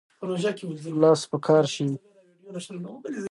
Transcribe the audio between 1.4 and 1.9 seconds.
کار شئ.